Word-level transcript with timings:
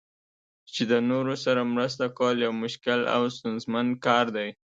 چې 0.73 0.83
د 0.91 0.93
نورو 1.09 1.33
سره 1.45 1.61
مرسته 1.73 2.05
کول 2.17 2.35
یو 2.45 2.53
مشکل 2.63 2.99
او 3.15 3.21
ستونزمن 3.35 3.87
کار 4.05 4.25
دی. 4.35 4.49